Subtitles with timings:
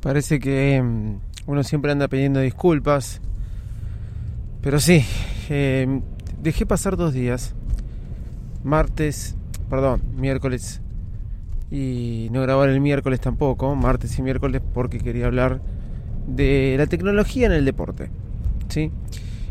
[0.00, 1.16] Parece que mm,
[1.46, 3.20] uno siempre anda pidiendo disculpas.
[4.60, 5.04] Pero sí,
[5.48, 6.00] eh,
[6.42, 7.54] dejé pasar dos días.
[8.64, 9.36] Martes,
[9.70, 10.80] perdón, miércoles.
[11.70, 15.60] Y no grabar el miércoles tampoco, martes y miércoles, porque quería hablar
[16.26, 18.10] de la tecnología en el deporte.
[18.68, 18.90] ¿Sí?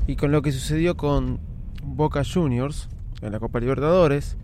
[0.08, 1.39] Y con lo que sucedió con
[1.84, 2.89] Boca Juniors
[3.22, 4.38] en la Copa Libertadores.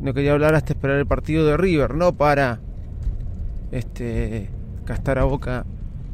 [0.00, 2.60] No quería hablar hasta esperar el partido de River, no para
[3.70, 4.48] este
[4.90, 5.64] gastar a Boca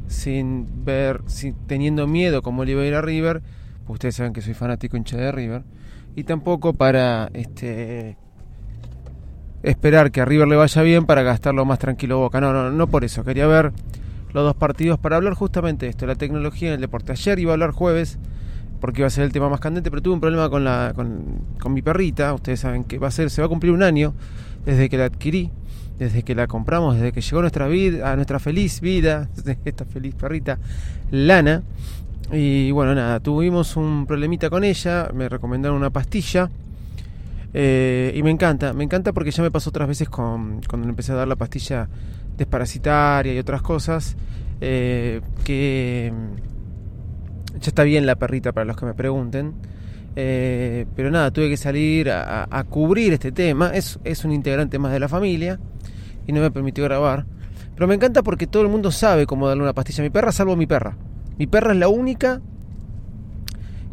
[0.06, 3.42] sin ver, sin, teniendo miedo como le iba a ir a River,
[3.86, 5.62] pues ustedes saben que soy fanático hincha de River,
[6.14, 8.16] y tampoco para este
[9.62, 12.40] esperar que a River le vaya bien para gastarlo más tranquilo Boca.
[12.40, 13.72] No, no, no por eso, quería ver
[14.32, 17.12] los dos partidos para hablar justamente de esto, la tecnología en el deporte.
[17.12, 18.18] Ayer iba a hablar jueves
[18.80, 21.40] porque iba a ser el tema más candente, pero tuve un problema con la con,
[21.58, 24.14] con mi perrita, ustedes saben que va a ser se va a cumplir un año
[24.66, 25.50] desde que la adquirí
[25.98, 29.28] desde que la compramos, desde que llegó nuestra vida, a nuestra feliz vida,
[29.64, 30.58] esta feliz perrita,
[31.10, 31.62] Lana.
[32.32, 36.50] Y bueno, nada, tuvimos un problemita con ella, me recomendaron una pastilla.
[37.54, 41.12] Eh, y me encanta, me encanta porque ya me pasó otras veces con, cuando empecé
[41.12, 41.88] a dar la pastilla
[42.36, 44.16] desparasitaria y otras cosas.
[44.60, 46.12] Eh, que
[47.60, 49.54] ya está bien la perrita para los que me pregunten.
[50.16, 53.70] Eh, pero nada, tuve que salir a, cubrir este tema.
[53.72, 55.58] Es, es un integrante más de la familia
[56.26, 57.26] y no me permitió grabar.
[57.74, 60.32] Pero me encanta porque todo el mundo sabe cómo darle una pastilla a mi perra,
[60.32, 60.96] salvo mi perra.
[61.38, 62.40] Mi perra es la única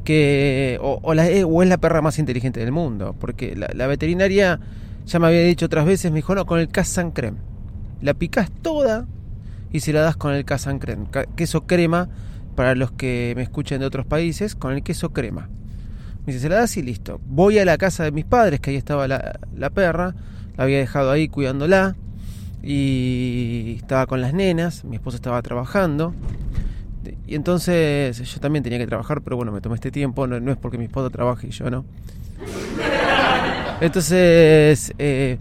[0.05, 0.79] que.
[0.81, 3.16] o, o es la perra más inteligente del mundo.
[3.19, 4.59] Porque la, veterinaria
[5.05, 7.39] ya me había dicho otras veces, me dijo, no, con el Casan Creme.
[8.01, 9.05] La picas toda
[9.71, 11.07] y se la das con el Casan Creme.
[11.35, 12.07] Queso crema,
[12.55, 15.50] para los que me escuchan de otros países, con el queso crema.
[16.25, 17.19] Me dice, se la das y listo.
[17.25, 20.15] Voy a la casa de mis padres, que ahí estaba la perra,
[20.55, 21.97] la había dejado ahí cuidándola
[22.63, 26.13] y estaba con las nenas, mi esposa estaba trabajando.
[27.28, 30.57] Y entonces yo también tenía que trabajar, pero bueno, me tomé este tiempo, no, es
[30.57, 31.84] porque mi esposa trabaje y yo no.
[33.81, 35.38] Entonces, eh,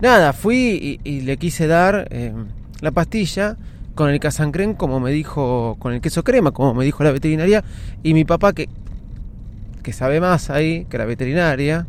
[0.00, 2.32] nada, fui y, le quise dar eh,
[2.80, 3.56] la pastilla
[3.94, 7.62] con el casancren, como me dijo, con el queso crema, como me dijo la veterinaria,
[8.02, 8.68] y mi papá, que,
[9.84, 11.86] que sabe más ahí que la veterinaria,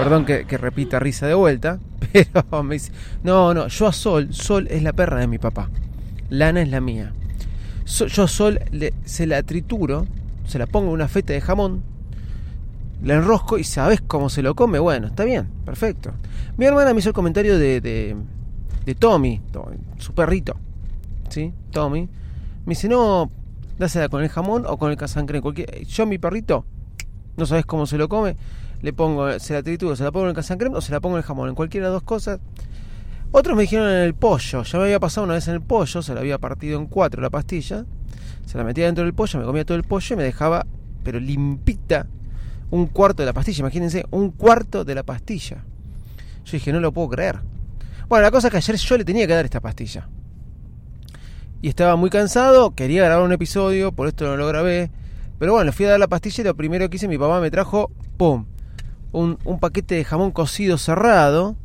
[0.00, 1.78] perdón que, repita risa de vuelta,
[2.12, 2.90] pero me dice,
[3.22, 5.68] no, no, yo a Sol, Sol es la perra de mi papá,
[6.30, 7.12] Lana es la mía.
[7.84, 8.60] Yo a Sol
[9.04, 10.06] se la trituro,
[10.46, 11.82] se la pongo en una feta de jamón,
[13.02, 14.78] la enrosco y sabes cómo se lo come.
[14.78, 16.12] Bueno, está bien, perfecto.
[16.56, 19.40] Mi hermana me hizo el comentario de, de, Tommy,
[19.98, 20.56] su perrito,
[21.28, 21.52] ¿sí?
[21.72, 22.08] Tommy.
[22.64, 23.30] Me dice, no,
[23.78, 25.40] dásela con el jamón o con el casancre.
[25.40, 25.84] Cualquier...
[25.84, 26.64] Yo, mi perrito,
[27.36, 28.36] no sabes cómo se lo come
[28.82, 31.16] le pongo, se la trituro, se la pongo en el casancrem o se la pongo
[31.16, 32.40] en el jamón, en cualquiera de las dos cosas.
[33.32, 36.02] Otros me dijeron en el pollo, ya me había pasado una vez en el pollo,
[36.02, 37.84] se la había partido en cuatro la pastilla,
[38.44, 40.66] se la metía dentro del pollo, me comía todo el pollo y me dejaba,
[41.04, 42.08] pero limpita,
[42.70, 45.64] un cuarto de la pastilla, imagínense, un cuarto de la pastilla.
[46.44, 47.40] Yo dije, no lo puedo creer.
[48.08, 50.08] Bueno, la cosa es que ayer yo le tenía que dar esta pastilla.
[51.62, 54.90] Y estaba muy cansado, quería grabar un episodio, por esto no lo grabé.
[55.38, 57.50] Pero bueno, fui a dar la pastilla y lo primero que hice, mi papá me
[57.50, 58.46] trajo, ¡pum!
[59.12, 61.56] Un, paquete de jamón cocido cerrado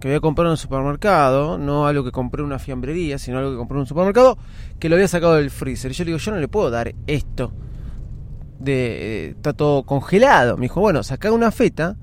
[0.00, 3.52] que había comprado en el supermercado, no algo que compré en una fiambrería, sino algo
[3.52, 4.36] que compré en un supermercado,
[4.80, 5.92] que lo había sacado del freezer.
[5.92, 7.52] Y yo le digo, yo no le puedo dar esto.
[8.58, 10.56] De, está todo congelado.
[10.56, 11.96] Me dijo, bueno, saca una feta,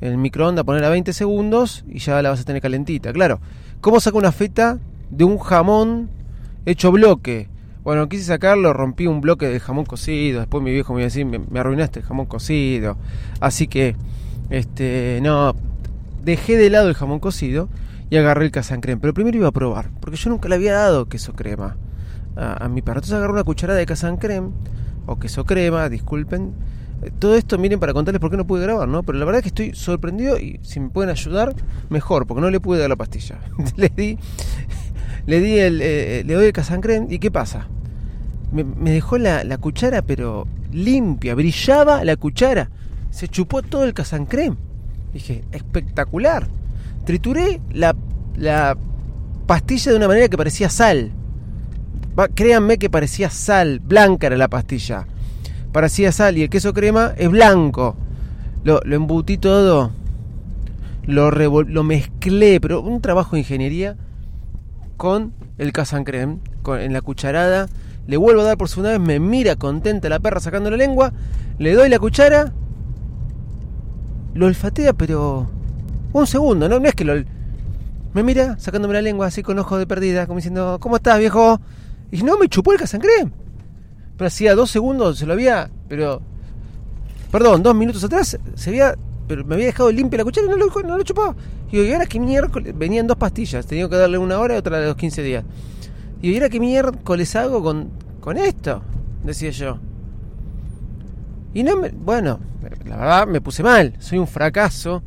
[0.00, 3.12] el microondas, poner a 20 segundos y ya la vas a tener calentita.
[3.12, 3.40] Claro,
[3.80, 4.78] ¿cómo saca una feta
[5.10, 6.10] de un jamón
[6.66, 7.48] hecho bloque?
[7.84, 10.40] Bueno, quise sacarlo, rompí un bloque de jamón cocido.
[10.40, 12.96] Después mi viejo me iba a decir, me, arruinaste el jamón cocido.
[13.40, 13.94] Así que,
[14.48, 15.54] este, no,
[16.24, 17.68] dejé de lado el jamón cocido.
[18.08, 19.00] Y agarré el casan creme.
[19.00, 21.76] Pero primero iba a probar, porque yo nunca le había dado queso crema
[22.36, 22.98] a, mi perro.
[22.98, 24.48] Entonces agarré una cucharada de casan creme,
[25.06, 26.52] o queso crema, disculpen.
[27.02, 29.02] Eh, todo esto, miren, para contarles por qué no pude grabar, ¿no?
[29.02, 31.54] Pero la verdad es que estoy sorprendido y si me pueden ayudar,
[31.90, 33.40] mejor, porque no le pude dar la pastilla.
[33.76, 34.18] le di,
[35.26, 37.66] le di el, eh, le doy el casan creme y ¿qué pasa?
[38.52, 42.70] Me, dejó la, la, cuchara, pero limpia, brillaba la cuchara.
[43.10, 44.56] Se chupó todo el casan creme.
[45.12, 46.46] Dije, espectacular.
[47.04, 47.96] Trituré la,
[48.36, 48.76] la
[49.46, 51.10] pastilla de una manera que parecía sal.
[52.34, 55.06] créanme que parecía sal, blanca era la pastilla.
[55.72, 57.96] Parecía sal y el queso crema es blanco.
[58.62, 59.90] Lo, lo embutí todo,
[61.06, 63.96] lo, lo mezclé, pero un trabajo de ingeniería
[64.96, 67.68] con el casan creme, en la cucharada.
[68.06, 71.12] Le vuelvo a dar por segunda vez, me mira contenta la perra sacando la lengua,
[71.58, 72.52] le doy la cuchara,
[74.34, 75.48] lo olfatea, pero
[76.12, 76.78] un segundo, ¿no?
[76.80, 77.14] No es que lo...
[78.12, 81.60] Me mira sacándome la lengua así con ojos de perdida, como diciendo, ¿cómo estás, viejo?
[82.12, 83.28] Y no, me chupó el casancré.
[84.16, 86.22] Pero hacía dos segundos se lo había, pero...
[87.32, 88.94] Perdón, dos minutos atrás se había...
[89.26, 91.34] Pero me había dejado limpia la cuchara y no lo, no lo chupó.
[91.68, 92.74] Y digo, ¿y ahora qué miércoles?
[92.76, 95.44] Venían dos pastillas, tenía que darle una hora y otra de los 15 días.
[96.20, 97.90] Y digo, ¿y ahora qué miércoles hago con,
[98.20, 98.82] con esto?
[99.22, 99.78] Decía yo.
[101.54, 101.90] Y no me...
[101.90, 102.40] Bueno,
[102.84, 105.02] la verdad me puse mal, soy un fracaso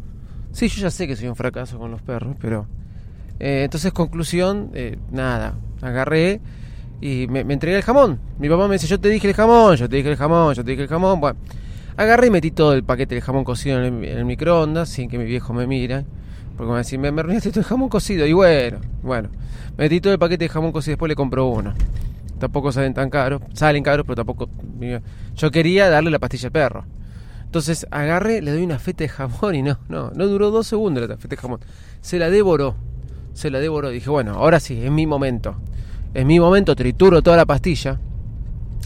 [0.57, 2.65] Sí, yo ya sé que soy un fracaso con los perros, pero...
[3.39, 5.53] Eh, entonces, conclusión, eh, nada,
[5.83, 6.41] agarré
[6.99, 8.19] y me, entregué el jamón.
[8.39, 10.65] Mi papá me dice, yo te dije el jamón, yo te dije el jamón, yo
[10.65, 11.19] te dije el jamón.
[11.19, 11.37] Bueno,
[11.97, 15.25] agarré y metí todo el paquete de jamón cocido en el, microondas sin que mi
[15.25, 16.05] viejo me mire.
[16.55, 18.25] Porque me va me, me el jamón cocido.
[18.25, 19.29] Y bueno, bueno,
[19.77, 21.73] metí todo el paquete de jamón cocido y después le compro uno.
[22.39, 24.49] Tampoco salen tan caros, salen caros, pero tampoco...
[25.35, 26.85] Yo quería darle la pastilla al perro.
[27.43, 31.07] Entonces agarré, le doy una feta de jamón y no, no, no duró dos segundos
[31.07, 31.59] la feta de jamón.
[32.01, 32.75] Se la devoró,
[33.33, 33.89] se la devoró.
[33.89, 35.55] Dije, bueno, ahora sí, es mi momento.
[36.13, 37.99] Es mi momento, trituro toda la pastilla,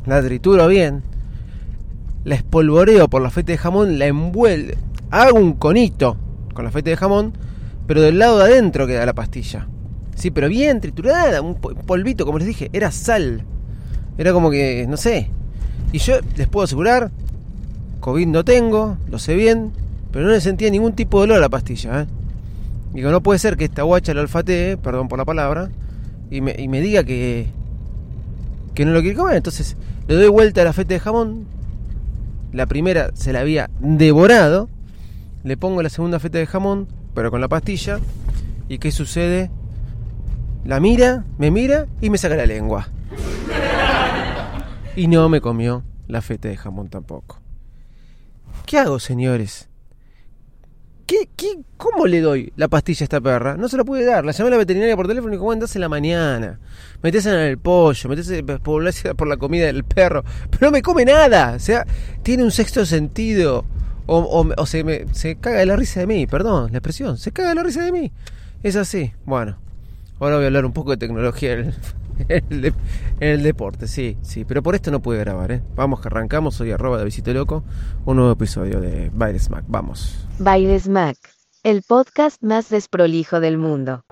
[0.06, 1.04] la trituro bien,
[2.24, 4.74] la espolvoreo por la feta de jamón, la envuelvo,
[5.10, 6.18] hago un conito
[6.54, 7.34] con la feta de jamón,
[7.88, 9.68] pero del lado de adentro queda la pastilla.
[10.16, 13.44] Sí, pero bien triturada, un polvito, como les dije, era sal.
[14.18, 15.32] Era como que, no sé.
[15.92, 17.12] Y yo les puedo asegurar
[18.02, 19.72] COVID no tengo, lo sé bien,
[20.12, 22.02] pero no le sentía ningún tipo de olor a la pastilla.
[22.02, 22.08] ¿eh?
[22.94, 25.70] Digo, no puede ser que esta guacha lo olfatee, perdón por la palabra,
[26.30, 27.48] y me, y me diga que,
[28.74, 29.38] que no lo quiere comer.
[29.38, 29.78] Entonces
[30.08, 31.46] le doy vuelta a la feta de jamón.
[32.52, 34.70] La primera se la había devorado.
[35.44, 38.00] Le pongo la segunda feta de jamón, pero con la pastilla.
[38.68, 39.50] ¿Y qué sucede?
[40.66, 42.90] La mira, me mira y me saca la lengua.
[44.96, 47.40] Y no me comió la feta de jamón tampoco.
[48.66, 49.71] ¿Qué hago, señores?
[51.12, 53.58] ¿Qué, qué, ¿Cómo le doy la pastilla a esta perra?
[53.58, 54.24] No se la pude dar.
[54.24, 56.58] La llamé a la veterinaria por teléfono y dijo, bueno, en la mañana.
[57.04, 60.24] Metese en el pollo, metese por, por la comida del perro.
[60.50, 61.56] Pero no me come nada.
[61.58, 61.86] O sea,
[62.24, 63.66] tiene un sexto sentido.
[64.06, 67.18] O, se, caga de la risa de mí, perdón, la expresión.
[67.18, 68.14] Se caga de la risa de mí.
[68.64, 69.12] Es así.
[69.26, 69.58] Bueno,
[70.18, 71.74] ahora voy a hablar un poco de tecnología en
[73.20, 74.46] el, deporte, sí, sí.
[74.46, 75.62] Pero por esto no pude grabar, ¿eh?
[75.76, 77.66] Vamos que arrancamos, soy arroba de Visito Loco,
[78.06, 79.66] un nuevo episodio de Bailes Mac.
[79.68, 80.31] Vamos.
[80.44, 81.18] Bailes Mac,
[81.62, 84.04] el podcast más desprolijo del mundo.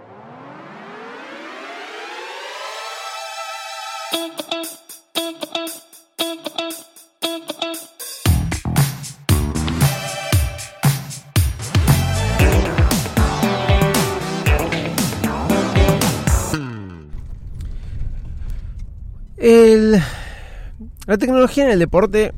[21.08, 22.34] la tecnología en el deporte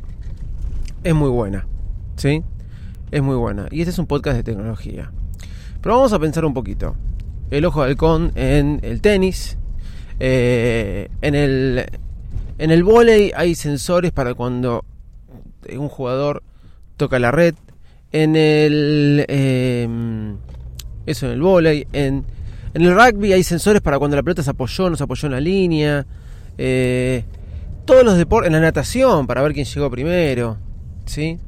[1.04, 1.68] es muy buena,
[2.16, 2.42] ¿sí?
[3.12, 3.68] Es muy buena.
[3.72, 5.12] Y este es un podcast de tecnología.
[5.82, 6.96] Pero vamos a pensar un poquito.
[7.50, 9.58] El ojo de halcón en el tenis.
[10.20, 11.86] Eh, en el
[12.58, 14.86] en el volei hay sensores para cuando
[15.75, 16.41] un jugador
[16.96, 17.56] toca la red.
[18.13, 20.38] En el em,
[21.06, 21.88] eso en el volei.
[21.91, 22.24] En,
[22.74, 25.34] en el rugby hay sensores para cuando la pelota se apoyó, no se apoyó en
[25.34, 26.06] la línea.
[26.58, 27.25] Eh,
[27.84, 30.58] todos los deportes, en la natación, para ver quién llegó primero,
[31.06, 31.39] ¿sí?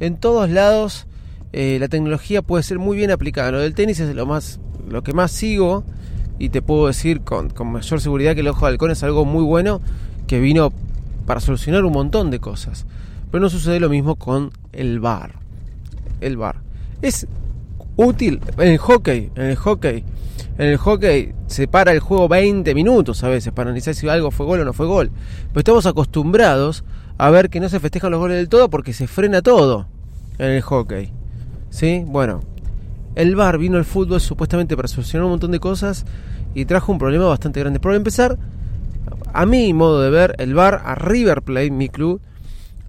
[0.00, 1.06] En todos lados
[1.52, 3.52] eh, la tecnología puede ser muy bien aplicada.
[3.52, 5.84] Lo del tenis es lo más, lo que más sigo
[6.38, 9.44] y te puedo decir con, mayor seguridad que el ojo de halcón es algo muy
[9.44, 9.80] bueno
[10.26, 10.72] que vino
[11.26, 12.86] para solucionar un montón de cosas.
[13.30, 15.36] Pero no sucede lo mismo con el bar.
[16.20, 16.56] El bar.
[17.02, 17.26] Es
[17.96, 20.04] útil en el hockey, en el hockey
[20.56, 24.30] en el hockey se para el juego 20 minutos a veces para analizar si algo
[24.30, 25.10] fue gol o no fue gol.
[25.48, 26.84] Pero estamos acostumbrados
[27.18, 29.86] a ver que no se festejan los goles del todo porque se frena todo
[30.38, 31.12] en el hockey.
[31.70, 32.04] ¿Sí?
[32.06, 32.40] Bueno,
[33.14, 36.04] el VAR vino al fútbol supuestamente para solucionar un montón de cosas
[36.54, 37.80] y trajo un problema bastante grande.
[37.80, 38.38] Por empezar,
[39.32, 42.20] a mi modo de ver, el VAR a River Plate, mi club,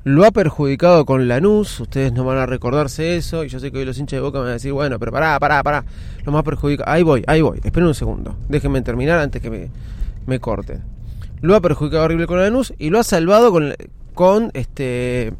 [0.03, 3.79] lo ha perjudicado con Lanús, ustedes no van a recordarse eso, y yo sé que
[3.79, 5.83] hoy los hinchas de Boca me van a decir, bueno, pero pará, pará, pará,
[6.23, 9.71] lo más perjudicado, ahí voy, ahí voy, esperen un segundo, déjenme terminar antes que me,
[10.27, 10.83] me corten.
[11.41, 13.73] Lo ha perjudicado horrible con Lanús y lo ha salvado con,
[14.15, 15.33] con este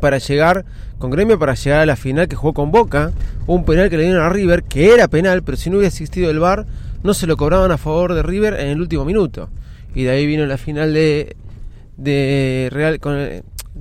[0.00, 0.64] para llegar
[0.98, 3.12] con Gremio para llegar a la final que jugó con Boca,
[3.46, 6.30] un penal que le dieron a River, que era penal, pero si no hubiera existido
[6.30, 6.66] el VAR,
[7.02, 9.48] no se lo cobraban a favor de River en el último minuto.
[9.94, 11.36] Y de ahí vino la final de,
[11.96, 13.16] de Real con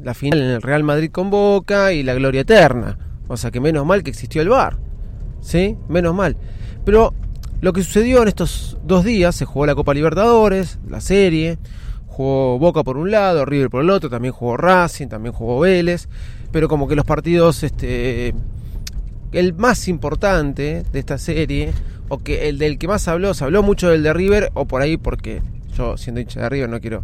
[0.03, 2.97] la final en el Real Madrid con Boca y la gloria eterna.
[3.27, 4.77] O sea que menos mal que existió el VAR.
[5.41, 5.77] ¿Sí?
[5.87, 6.35] Menos mal.
[6.83, 7.13] Pero
[7.61, 11.57] lo que sucedió en estos dos días, se jugó la Copa Libertadores, la serie,
[12.15, 16.07] jugó Boca por un lado, River por el otro, también jugó Racing, también jugó Vélez,
[16.49, 18.33] pero como que los partidos, este,
[19.33, 21.73] el más importante de esta serie,
[22.07, 24.81] o que el del que más habló, se habló mucho del de River, o por
[24.81, 25.41] ahí porque
[25.75, 27.03] yo siendo hincha de River no quiero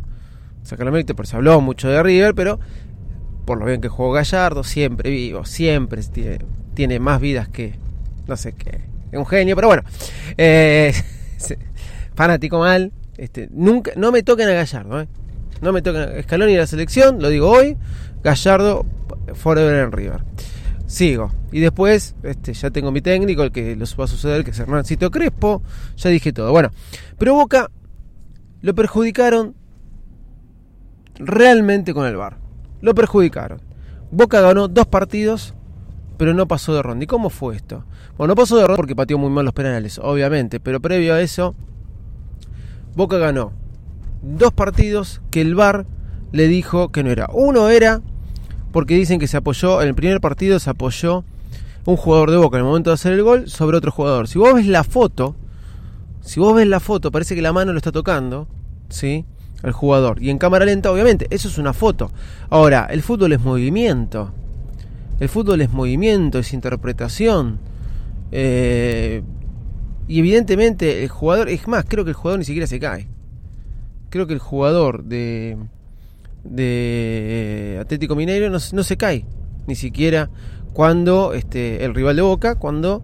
[0.63, 2.62] sacar la mérito, pero se habló mucho de River, pero
[3.44, 6.39] por lo bien que jugó Gallardo, siempre vivo, siempre tiene,
[6.74, 7.74] tiene más vidas que,
[8.27, 8.80] no sé qué,
[9.12, 9.84] un genio, pero bueno,
[10.38, 10.94] eh,
[12.15, 15.08] fanático mal, este, nunca, no me toquen a Gallardo, ¿eh?
[15.62, 17.78] no me toquen a Scaloni y la selección, lo digo hoy,
[18.24, 18.84] Gallardo
[19.36, 20.24] forever en River.
[20.88, 21.32] Sigo.
[21.51, 24.60] Y después, este, ya tengo mi técnico, el que los va a suceder, que es
[24.60, 25.62] Hernancito Crespo.
[25.98, 26.51] Ya dije todo.
[26.51, 26.72] Bueno,
[27.20, 27.70] pero Boca
[28.62, 29.54] lo perjudicaron
[31.20, 32.38] realmente con el VAR.
[32.82, 33.62] Lo perjudicaron.
[34.10, 35.54] Boca ganó dos partidos,
[36.18, 37.04] pero no pasó de ronda.
[37.04, 37.86] ¿Y cómo fue esto?
[38.18, 41.22] Bueno, no pasó de ronda porque pateó muy mal los penales, obviamente, pero previo a
[41.22, 41.56] eso,
[42.96, 43.54] Boca ganó
[44.22, 45.86] dos partidos que el VAR
[46.32, 47.28] le dijo que no era.
[47.34, 48.02] Uno era
[48.72, 51.24] porque dicen que se apoyó, en el primer partido se apoyó
[51.86, 54.28] un jugador de Boca en el momento de hacer el gol sobre otro jugador.
[54.28, 55.36] Si vos ves la foto,
[56.22, 58.48] si vos ves la foto, parece que la mano lo está tocando,
[58.90, 59.26] ¿sí?
[59.64, 60.22] el jugador.
[60.22, 62.12] Y en cámara lenta, obviamente, eso es una foto.
[62.50, 64.32] Ahora, el fútbol es movimiento.
[65.20, 67.60] El fútbol es movimiento, es interpretación.
[68.32, 69.24] Eh,
[70.12, 73.08] y evidentemente el jugador, es más, creo que el jugador ni siquiera se cae.
[74.10, 75.56] Creo que el jugador de,
[76.44, 79.25] de Atlético Mineiro no, no se cae.
[79.68, 80.30] Ni siquiera
[80.74, 83.03] cuando este, el rival de Boca, cuando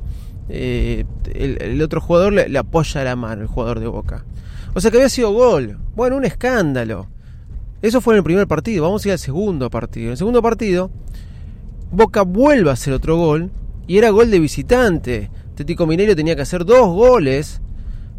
[0.49, 4.25] eh, el, otro jugador le, le apoya la mano, el jugador de Boca.
[4.73, 5.77] O sea que había sido gol.
[5.95, 7.07] Bueno, un escándalo.
[7.81, 8.83] Eso fue en el primer partido.
[8.83, 10.07] Vamos a ir al segundo partido.
[10.07, 10.91] En el segundo partido,
[11.89, 13.49] Boca vuelve a hacer otro gol.
[13.87, 15.31] Y era gol de visitante.
[15.57, 17.61] Tético Mineiro tenía que hacer dos goles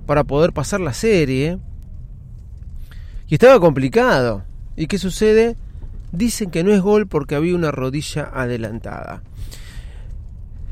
[0.07, 1.59] para poder pasar la serie.
[3.29, 4.43] Y estaba complicado.
[4.75, 5.55] ¿Y qué sucede?
[6.11, 9.23] Dicen que no es gol porque había una rodilla adelantada.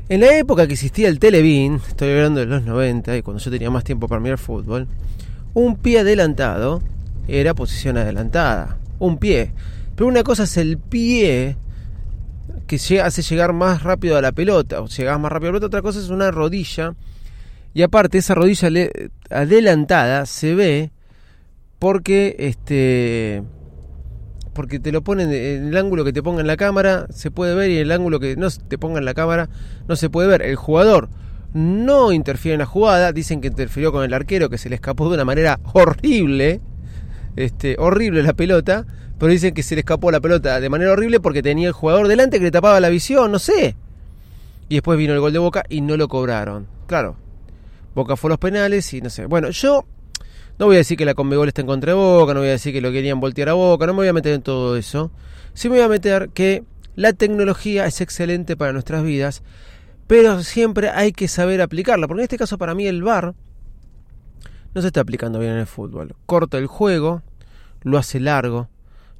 [0.09, 3.49] En la época que existía el Televín, estoy hablando de los 90 y cuando yo
[3.49, 4.89] tenía más tiempo para mirar fútbol,
[5.53, 6.81] un pie adelantado
[7.29, 8.77] era posición adelantada.
[8.99, 9.53] Un pie.
[9.95, 11.55] Pero una cosa es el pie
[12.67, 15.67] que hace llegar más rápido a la pelota, o llegas más rápido a la pelota,
[15.67, 16.93] otra cosa es una rodilla.
[17.73, 18.69] Y aparte, esa rodilla
[19.29, 20.91] adelantada se ve
[21.79, 23.43] porque este
[24.53, 27.53] porque te lo ponen en el ángulo que te ponga en la cámara se puede
[27.53, 29.49] ver y en el ángulo que no te ponga en la cámara
[29.87, 30.41] no se puede ver.
[30.41, 31.09] El jugador
[31.53, 35.09] no interfiere en la jugada, dicen que interfirió con el arquero que se le escapó
[35.09, 36.61] de una manera horrible,
[37.35, 38.87] este, horrible la pelota,
[39.19, 42.07] pero dicen que se le escapó la pelota de manera horrible porque tenía el jugador
[42.07, 43.75] delante que le tapaba la visión, no sé.
[44.69, 46.67] Y después vino el gol de Boca y no lo cobraron.
[46.87, 47.15] Claro,
[47.95, 49.25] Boca fue a los penales y no sé.
[49.25, 49.85] Bueno, yo
[50.59, 52.53] no voy a decir que la Conmebol está en contra de Boca, no voy a
[52.53, 55.11] decir que lo querían voltear a Boca, no me voy a meter en todo eso.
[55.53, 56.63] Sí me voy a meter que
[56.95, 59.43] la tecnología es excelente para nuestras vidas,
[60.07, 63.35] pero siempre hay que saber aplicarla, porque en este caso para mí el VAR
[64.73, 66.15] no se está aplicando bien en el fútbol.
[66.25, 67.21] Corta el juego,
[67.83, 68.69] lo hace largo,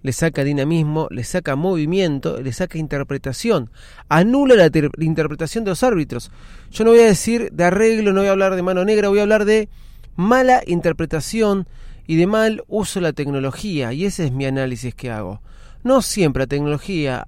[0.08, 3.70] le saca dinamismo, le saca movimiento, le saca interpretación,
[4.08, 6.32] anula la, interpretación de los árbitros.
[6.72, 9.20] Yo no voy a decir de arreglo, no voy a hablar de mano negra, voy
[9.20, 9.68] a hablar de
[10.16, 11.68] mala interpretación
[12.08, 15.42] y de mal uso de la tecnología, y ese es mi análisis que hago.
[15.84, 17.26] No siempre la tecnología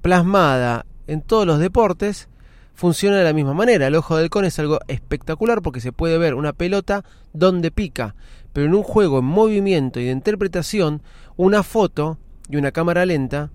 [0.00, 2.28] plasmada en todos los deportes
[2.74, 3.86] funciona de la misma manera.
[3.86, 8.16] El ojo del con es algo espectacular porque se puede ver una pelota donde pica,
[8.52, 11.02] pero en un juego en movimiento y de interpretación,
[11.36, 12.18] una foto
[12.48, 13.50] y una cámara lenta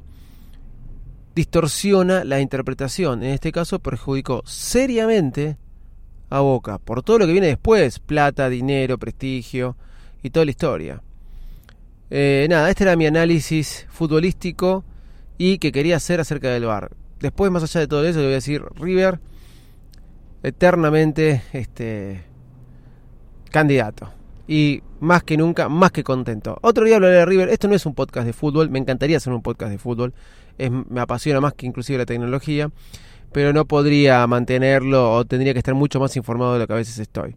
[1.36, 3.24] distorsiona la interpretación.
[3.24, 5.58] En este caso perjudicó seriamente
[6.30, 9.78] a Boca por todo lo que viene después, plata, dinero, prestigio
[10.24, 11.04] y toda la historia.
[12.10, 14.84] Eh, nada, este era mi análisis futbolístico
[15.38, 16.92] y que quería hacer acerca del bar.
[17.20, 19.20] Después, más allá de todo eso, le voy a decir, River
[20.44, 22.24] eternamente este
[23.52, 24.17] candidato.
[24.48, 26.58] Y más que nunca, más que contento.
[26.62, 27.50] Otro día hablaré de River.
[27.50, 28.70] Esto no es un podcast de fútbol.
[28.70, 30.14] Me encantaría hacer un podcast de fútbol.
[30.58, 32.72] Me apasiona más que inclusive la tecnología.
[33.34, 36.78] Pero no podría mantenerlo o tendría que estar mucho más informado de lo que a
[36.78, 37.36] veces estoy.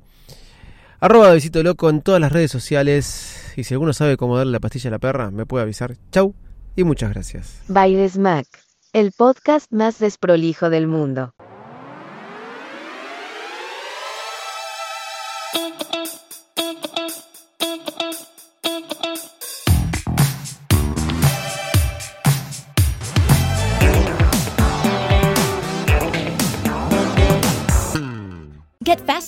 [1.01, 3.53] Arroba Visito Loco en todas las redes sociales.
[3.57, 5.97] Y si alguno sabe cómo darle la pastilla a la perra, me puede avisar.
[6.13, 6.35] Chau
[6.77, 7.63] y muchas gracias.
[7.69, 8.47] Bailes Mac,
[8.93, 11.35] el podcast más desprolijo del mundo.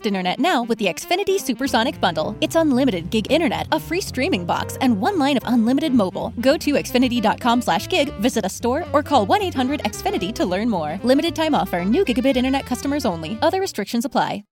[0.02, 2.34] Fast internet now with the Xfinity Supersonic Bundle.
[2.40, 6.32] It's unlimited gig internet, a free streaming box, and one line of unlimited mobile.
[6.40, 10.98] Go to xfinity.com slash gig, visit a store, or call 1-800-XFINITY to learn more.
[11.04, 11.84] Limited time offer.
[11.84, 13.38] New gigabit internet customers only.
[13.42, 14.44] Other restrictions apply.